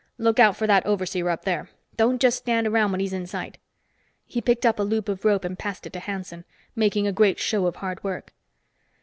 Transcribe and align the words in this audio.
Look 0.17 0.39
out 0.39 0.55
for 0.57 0.65
that 0.65 0.83
overseer 0.87 1.29
up 1.29 1.45
there. 1.45 1.69
Don't 1.95 2.19
just 2.19 2.39
stand 2.39 2.65
around 2.65 2.89
when 2.89 2.99
he's 3.01 3.13
in 3.13 3.27
sight." 3.27 3.59
He 4.25 4.41
picked 4.41 4.65
up 4.65 4.79
a 4.79 4.81
loop 4.81 5.07
of 5.07 5.25
rope 5.25 5.45
and 5.45 5.59
passed 5.59 5.85
it 5.85 5.93
to 5.93 5.99
Hanson, 5.99 6.43
making 6.75 7.05
a 7.05 7.11
great 7.13 7.37
show 7.37 7.67
of 7.67 7.75
hard 7.75 8.03
work. 8.03 8.33